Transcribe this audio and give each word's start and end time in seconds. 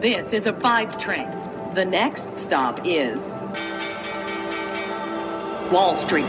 This 0.00 0.32
is 0.32 0.46
a 0.46 0.54
five 0.62 0.98
train. 0.98 1.28
The 1.74 1.84
next 1.84 2.22
stop 2.46 2.80
is 2.86 3.18
Wall 5.70 5.94
Street. 6.06 6.24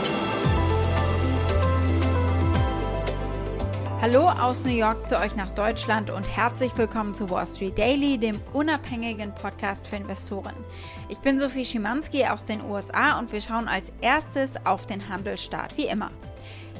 Hallo 4.02 4.28
aus 4.28 4.62
New 4.64 4.72
York 4.72 5.08
zu 5.08 5.18
euch 5.18 5.36
nach 5.36 5.52
Deutschland 5.52 6.10
und 6.10 6.24
herzlich 6.24 6.76
willkommen 6.76 7.14
zu 7.14 7.30
Wall 7.30 7.46
Street 7.46 7.78
Daily, 7.78 8.18
dem 8.18 8.42
unabhängigen 8.52 9.34
Podcast 9.34 9.86
für 9.86 9.96
Investoren. 9.96 10.52
Ich 11.08 11.20
bin 11.20 11.38
Sophie 11.38 11.64
Schimanski 11.64 12.26
aus 12.26 12.44
den 12.44 12.60
USA 12.68 13.18
und 13.18 13.32
wir 13.32 13.40
schauen 13.40 13.68
als 13.68 13.90
erstes 14.02 14.66
auf 14.66 14.84
den 14.84 15.08
Handelsstart, 15.08 15.78
wie 15.78 15.86
immer. 15.86 16.10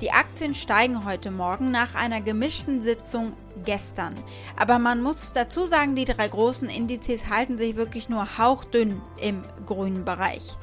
Die 0.03 0.11
Aktien 0.11 0.57
steigen 0.57 1.05
heute 1.05 1.31
Morgen 1.31 1.71
nach 1.71 1.95
einer 1.95 2.21
gemischten 2.21 2.83
Sitzung 2.83 3.35
gestern. 3.65 4.17
Aber 4.57 4.81
man 4.81 5.01
muss 5.01 5.33
dazu 5.33 5.65
sagen, 5.65 5.95
die 5.95 6.05
drei 6.05 6.27
großen 6.27 6.69
Indizes 6.69 7.31
halten 7.31 7.57
sich 7.57 7.77
wirklich 7.77 8.09
nur 8.09 8.37
hauchdünn 8.37 9.01
im 9.21 9.45
grünen 9.65 10.05
Bereich. 10.05 10.57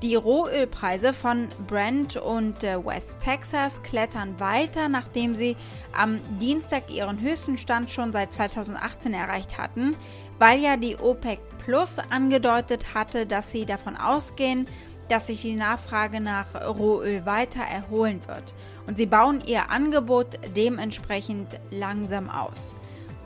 Die 0.00 0.14
Rohölpreise 0.14 1.12
von 1.12 1.48
Brent 1.66 2.16
und 2.18 2.62
äh, 2.62 2.86
West 2.86 3.18
Texas 3.18 3.82
klettern 3.82 4.38
weiter, 4.38 4.88
nachdem 4.88 5.34
sie 5.34 5.56
am 5.92 6.20
Dienstag 6.38 6.88
ihren 6.88 7.20
höchsten 7.20 7.58
Stand 7.58 7.90
schon 7.90 8.12
seit 8.12 8.32
2018 8.32 9.12
erreicht 9.12 9.58
hatten, 9.58 9.96
weil 10.38 10.60
ja 10.60 10.76
die 10.76 10.96
OPEC 10.96 11.40
Plus 11.64 11.98
angedeutet 11.98 12.94
hatte, 12.94 13.26
dass 13.26 13.50
sie 13.50 13.64
davon 13.64 13.96
ausgehen, 13.96 14.66
dass 15.08 15.26
sich 15.26 15.42
die 15.42 15.54
Nachfrage 15.54 16.20
nach 16.20 16.46
Rohöl 16.54 17.26
weiter 17.26 17.62
erholen 17.62 18.20
wird 18.26 18.54
und 18.86 18.96
sie 18.96 19.06
bauen 19.06 19.42
ihr 19.46 19.70
Angebot 19.70 20.38
dementsprechend 20.56 21.48
langsam 21.70 22.30
aus. 22.30 22.76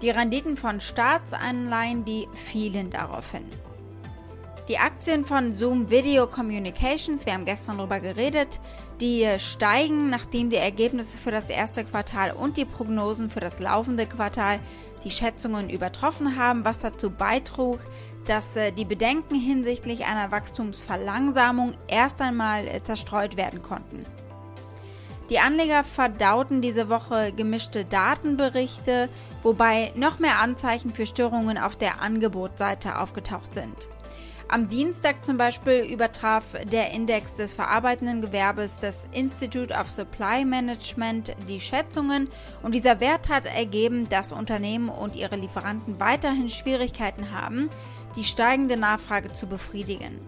Die 0.02 0.10
Renditen 0.10 0.56
von 0.56 0.80
Staatsanleihen, 0.80 2.04
die 2.04 2.28
fielen 2.34 2.90
daraufhin. 2.90 3.44
Die 4.68 4.78
Aktien 4.78 5.24
von 5.24 5.54
Zoom 5.54 5.90
Video 5.90 6.26
Communications, 6.26 7.24
wir 7.24 7.32
haben 7.32 7.46
gestern 7.46 7.78
darüber 7.78 8.00
geredet, 8.00 8.60
die 9.00 9.26
steigen, 9.38 10.10
nachdem 10.10 10.50
die 10.50 10.56
Ergebnisse 10.56 11.16
für 11.16 11.30
das 11.30 11.48
erste 11.48 11.84
Quartal 11.84 12.32
und 12.32 12.58
die 12.58 12.66
Prognosen 12.66 13.30
für 13.30 13.40
das 13.40 13.60
laufende 13.60 14.04
Quartal 14.04 14.60
die 15.04 15.10
Schätzungen 15.10 15.70
übertroffen 15.70 16.36
haben, 16.36 16.64
was 16.64 16.80
dazu 16.80 17.10
beitrug, 17.10 17.80
dass 18.28 18.56
äh, 18.56 18.72
die 18.72 18.84
Bedenken 18.84 19.34
hinsichtlich 19.34 20.04
einer 20.04 20.30
Wachstumsverlangsamung 20.30 21.74
erst 21.88 22.20
einmal 22.20 22.68
äh, 22.68 22.82
zerstreut 22.82 23.36
werden 23.36 23.62
konnten. 23.62 24.04
Die 25.30 25.38
Anleger 25.38 25.84
verdauten 25.84 26.62
diese 26.62 26.88
Woche 26.88 27.32
gemischte 27.32 27.84
Datenberichte, 27.84 29.10
wobei 29.42 29.92
noch 29.94 30.18
mehr 30.18 30.38
Anzeichen 30.38 30.90
für 30.90 31.04
Störungen 31.06 31.58
auf 31.58 31.76
der 31.76 32.00
Angebotsseite 32.00 32.98
aufgetaucht 32.98 33.52
sind. 33.52 33.88
Am 34.50 34.70
Dienstag 34.70 35.26
zum 35.26 35.36
Beispiel 35.36 35.80
übertraf 35.80 36.54
der 36.72 36.92
Index 36.92 37.34
des 37.34 37.52
verarbeitenden 37.52 38.22
Gewerbes 38.22 38.78
des 38.78 39.06
Institute 39.12 39.74
of 39.74 39.90
Supply 39.90 40.46
Management 40.46 41.36
die 41.46 41.60
Schätzungen 41.60 42.28
und 42.62 42.74
dieser 42.74 42.98
Wert 42.98 43.28
hat 43.28 43.44
ergeben, 43.44 44.08
dass 44.08 44.32
Unternehmen 44.32 44.88
und 44.88 45.16
ihre 45.16 45.36
Lieferanten 45.36 46.00
weiterhin 46.00 46.48
Schwierigkeiten 46.48 47.30
haben, 47.30 47.68
die 48.16 48.24
steigende 48.24 48.78
Nachfrage 48.78 49.30
zu 49.34 49.46
befriedigen. 49.46 50.18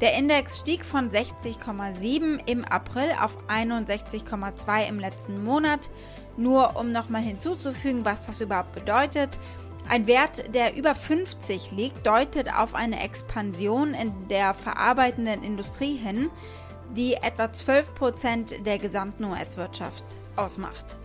Der 0.00 0.14
Index 0.14 0.58
stieg 0.58 0.84
von 0.84 1.10
60,7 1.10 2.40
im 2.46 2.64
April 2.64 3.12
auf 3.22 3.38
61,2 3.48 4.88
im 4.88 4.98
letzten 4.98 5.44
Monat. 5.44 5.88
Nur 6.36 6.76
um 6.76 6.90
nochmal 6.90 7.22
hinzuzufügen, 7.22 8.04
was 8.04 8.26
das 8.26 8.42
überhaupt 8.42 8.72
bedeutet. 8.72 9.38
Ein 9.88 10.08
Wert, 10.08 10.52
der 10.54 10.76
über 10.76 10.96
50 10.96 11.70
liegt, 11.70 12.04
deutet 12.06 12.52
auf 12.52 12.74
eine 12.74 13.00
Expansion 13.02 13.94
in 13.94 14.28
der 14.28 14.52
verarbeitenden 14.52 15.44
Industrie 15.44 15.96
hin, 15.96 16.28
die 16.96 17.14
etwa 17.14 17.44
12% 17.44 18.64
der 18.64 18.78
gesamten 18.78 19.24
US-Wirtschaft 19.24 20.04
ausmacht. 20.34 20.96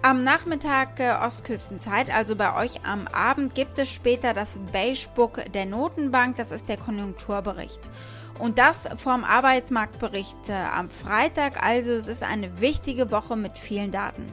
Am 0.00 0.22
Nachmittag 0.22 1.00
äh, 1.00 1.14
Ostküstenzeit, 1.24 2.14
also 2.14 2.36
bei 2.36 2.62
euch 2.62 2.84
am 2.84 3.06
Abend, 3.08 3.54
gibt 3.54 3.78
es 3.78 3.88
später 3.90 4.34
das 4.34 4.58
Beige 4.72 5.06
Book 5.14 5.40
der 5.52 5.66
Notenbank, 5.66 6.36
das 6.36 6.52
ist 6.52 6.68
der 6.68 6.76
Konjunkturbericht. 6.76 7.80
Und 8.38 8.58
das 8.58 8.88
vom 8.98 9.24
Arbeitsmarktbericht 9.24 10.48
äh, 10.48 10.52
am 10.52 10.90
Freitag, 10.90 11.62
also 11.62 11.92
es 11.92 12.08
ist 12.08 12.22
eine 12.22 12.60
wichtige 12.60 13.10
Woche 13.10 13.36
mit 13.36 13.56
vielen 13.56 13.92
Daten. 13.92 14.30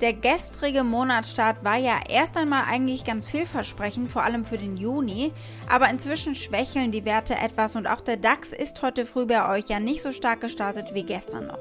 Der 0.00 0.12
gestrige 0.12 0.84
Monatsstart 0.84 1.64
war 1.64 1.76
ja 1.76 1.98
erst 2.08 2.36
einmal 2.36 2.64
eigentlich 2.68 3.04
ganz 3.04 3.26
vielversprechend, 3.26 4.08
vor 4.08 4.22
allem 4.22 4.44
für 4.44 4.56
den 4.56 4.76
Juni, 4.76 5.32
aber 5.68 5.90
inzwischen 5.90 6.36
schwächeln 6.36 6.92
die 6.92 7.04
Werte 7.04 7.34
etwas 7.34 7.74
und 7.74 7.88
auch 7.88 8.00
der 8.00 8.16
DAX 8.16 8.52
ist 8.52 8.80
heute 8.82 9.06
früh 9.06 9.26
bei 9.26 9.56
euch 9.56 9.68
ja 9.68 9.80
nicht 9.80 10.02
so 10.02 10.12
stark 10.12 10.40
gestartet 10.40 10.94
wie 10.94 11.02
gestern 11.02 11.48
noch 11.48 11.58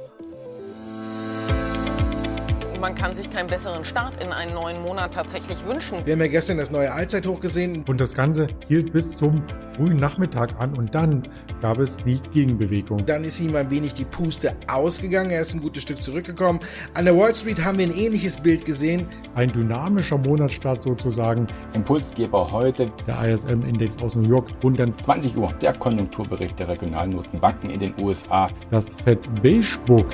man 2.80 2.94
kann 2.94 3.16
sich 3.16 3.30
keinen 3.30 3.48
besseren 3.48 3.84
Start 3.84 4.22
in 4.24 4.32
einen 4.32 4.54
neuen 4.54 4.82
Monat 4.82 5.14
tatsächlich 5.14 5.58
wünschen. 5.66 6.06
Wir 6.06 6.14
haben 6.14 6.22
ja 6.22 6.28
gestern 6.28 6.58
das 6.58 6.70
neue 6.70 6.92
Allzeithoch 6.92 7.40
gesehen. 7.40 7.84
Und 7.88 8.00
das 8.00 8.14
Ganze 8.14 8.48
hielt 8.68 8.94
bis 8.94 9.18
zum 9.18 9.44
frühen 9.78 9.98
Nachmittag 9.98 10.60
an 10.60 10.74
und 10.74 10.94
dann 10.94 11.24
gab 11.62 11.80
es 11.80 11.98
die 11.98 12.20
Gegenbewegung. 12.34 13.06
Dann 13.06 13.24
ist 13.24 13.40
ihm 13.40 13.56
ein 13.56 13.70
wenig 13.70 13.94
die 13.94 14.06
Puste 14.06 14.54
ausgegangen. 14.68 15.30
Er 15.30 15.42
ist 15.42 15.54
ein 15.54 15.62
gutes 15.62 15.84
Stück 15.84 16.02
zurückgekommen. 16.04 16.60
An 16.96 17.06
der 17.06 17.16
Wall 17.16 17.34
Street 17.34 17.64
haben 17.64 17.78
wir 17.78 17.86
ein 17.86 17.96
ähnliches 17.96 18.38
Bild 18.38 18.66
gesehen. 18.66 19.08
Ein 19.36 19.50
dynamischer 19.50 20.18
Monatsstart 20.18 20.84
sozusagen. 20.84 21.48
Impulsgeber 21.74 22.48
heute 22.52 22.92
der 23.06 23.34
ISM-Index 23.34 24.02
aus 24.02 24.16
New 24.16 24.28
York 24.28 24.50
rund 24.64 24.80
um 24.80 24.98
20 24.98 25.38
Uhr. 25.38 25.48
Der 25.62 25.74
Konjunkturbericht 25.74 26.60
der 26.60 26.70
Regionalnotenbanken 26.70 27.70
in 27.70 27.80
den 27.80 27.94
USA. 28.02 28.48
Das 28.72 28.96
Fed 28.96 29.20
Beige 29.42 29.78
Book 29.86 30.08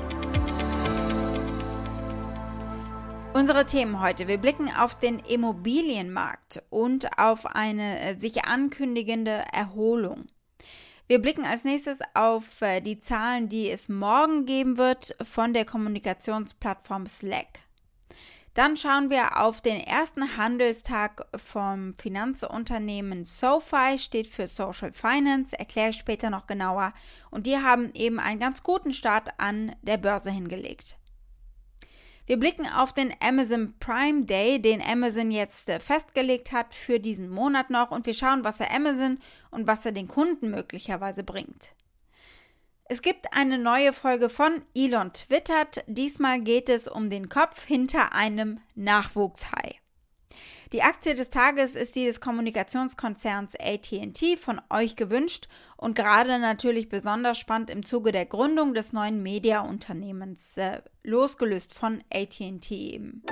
Unsere 3.35 3.65
Themen 3.65 3.99
heute. 3.99 4.27
Wir 4.27 4.37
blicken 4.37 4.69
auf 4.69 4.93
den 4.93 5.17
Immobilienmarkt 5.17 6.61
und 6.69 7.17
auf 7.17 7.47
eine 7.47 7.99
äh, 7.99 8.15
sich 8.15 8.45
ankündigende 8.45 9.43
Erholung. 9.51 10.27
Wir 11.07 11.19
blicken 11.19 11.43
als 11.43 11.63
nächstes 11.63 11.97
auf 12.13 12.61
äh, 12.61 12.79
die 12.79 12.99
Zahlen, 12.99 13.49
die 13.49 13.71
es 13.71 13.89
morgen 13.89 14.45
geben 14.45 14.77
wird 14.77 15.15
von 15.23 15.51
der 15.51 15.65
Kommunikationsplattform 15.65 17.07
Slack. 17.07 17.61
Dann 18.53 18.77
schauen 18.77 19.09
wir 19.09 19.41
auf 19.41 19.61
den 19.61 19.79
ersten 19.79 20.37
Handelstag 20.37 21.25
vom 21.35 21.95
Finanzunternehmen 21.95 23.25
SoFi, 23.25 23.97
steht 23.97 24.27
für 24.27 24.45
Social 24.45 24.93
Finance, 24.93 25.57
erkläre 25.57 25.89
ich 25.89 25.97
später 25.97 26.29
noch 26.29 26.45
genauer. 26.45 26.93
Und 27.31 27.47
die 27.47 27.57
haben 27.57 27.95
eben 27.95 28.19
einen 28.19 28.39
ganz 28.39 28.61
guten 28.61 28.93
Start 28.93 29.29
an 29.39 29.75
der 29.81 29.97
Börse 29.97 30.29
hingelegt. 30.29 30.97
Wir 32.25 32.37
blicken 32.39 32.65
auf 32.67 32.93
den 32.93 33.13
Amazon 33.19 33.73
Prime 33.79 34.25
Day, 34.25 34.61
den 34.61 34.81
Amazon 34.81 35.29
jetzt 35.29 35.67
äh, 35.67 35.79
festgelegt 35.81 36.53
hat 36.53 36.73
für 36.73 36.99
diesen 36.99 37.29
Monat 37.29 37.69
noch 37.69 37.91
und 37.91 38.05
wir 38.05 38.13
schauen, 38.13 38.45
was 38.45 38.61
er 38.61 38.71
Amazon 38.73 39.19
und 39.51 39.67
was 39.67 39.85
er 39.85 39.91
den 39.91 40.07
Kunden 40.07 40.49
möglicherweise 40.49 41.23
bringt. 41.23 41.73
Es 42.85 43.01
gibt 43.01 43.33
eine 43.33 43.57
neue 43.57 43.91
Folge 43.91 44.29
von 44.29 44.61
Elon 44.75 45.11
Twittert. 45.13 45.83
Diesmal 45.87 46.41
geht 46.41 46.69
es 46.69 46.87
um 46.87 47.09
den 47.09 47.27
Kopf 47.27 47.65
hinter 47.65 48.13
einem 48.13 48.59
Nachwuchshai. 48.75 49.82
Die 50.71 50.81
Aktie 50.81 51.15
des 51.15 51.29
Tages 51.29 51.75
ist 51.75 51.95
die 51.95 52.05
des 52.05 52.21
Kommunikationskonzerns 52.21 53.55
ATT 53.59 54.39
von 54.39 54.61
euch 54.69 54.95
gewünscht 54.95 55.47
und 55.77 55.95
gerade 55.95 56.39
natürlich 56.39 56.89
besonders 56.89 57.37
spannend 57.37 57.69
im 57.69 57.85
Zuge 57.85 58.11
der 58.11 58.25
Gründung 58.25 58.73
des 58.73 58.93
neuen 58.93 59.21
Mediaunternehmens, 59.21 60.57
äh, 60.57 60.81
losgelöst 61.03 61.73
von 61.73 62.03
ATT 62.11 62.71
eben. 62.71 63.23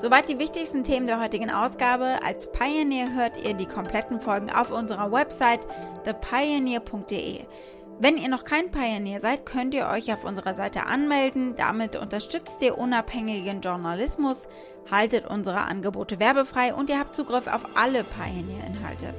Soweit 0.00 0.28
die 0.28 0.38
wichtigsten 0.38 0.84
Themen 0.84 1.08
der 1.08 1.20
heutigen 1.20 1.50
Ausgabe. 1.50 2.22
Als 2.22 2.52
Pioneer 2.52 3.12
hört 3.14 3.36
ihr 3.44 3.54
die 3.54 3.66
kompletten 3.66 4.20
Folgen 4.20 4.48
auf 4.48 4.70
unserer 4.70 5.10
Website 5.10 5.66
thepioneer.de. 6.04 7.40
Wenn 8.00 8.16
ihr 8.16 8.28
noch 8.28 8.44
kein 8.44 8.70
Pioneer 8.70 9.20
seid, 9.20 9.44
könnt 9.44 9.74
ihr 9.74 9.88
euch 9.88 10.12
auf 10.12 10.22
unserer 10.24 10.54
Seite 10.54 10.86
anmelden. 10.86 11.56
Damit 11.56 11.96
unterstützt 11.96 12.62
ihr 12.62 12.78
unabhängigen 12.78 13.60
Journalismus, 13.60 14.48
haltet 14.88 15.26
unsere 15.26 15.62
Angebote 15.62 16.20
werbefrei 16.20 16.72
und 16.72 16.90
ihr 16.90 17.00
habt 17.00 17.16
Zugriff 17.16 17.48
auf 17.48 17.64
alle 17.74 18.04
Pioneer-Inhalte. 18.04 19.12